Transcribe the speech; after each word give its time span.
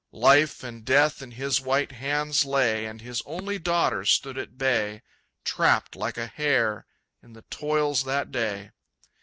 Life 0.13 0.63
and 0.63 0.83
death 0.83 1.21
in 1.21 1.29
his 1.29 1.61
white 1.61 1.91
hands 1.91 2.43
lay, 2.43 2.85
And 2.87 3.01
his 3.01 3.21
only 3.23 3.59
daughter 3.59 4.03
stood 4.03 4.35
at 4.35 4.57
bay, 4.57 5.03
Trapped 5.45 5.95
like 5.95 6.17
a 6.17 6.25
hare 6.25 6.87
in 7.21 7.33
the 7.33 7.43
toils 7.51 8.03
that 8.05 8.31
day. 8.31 8.71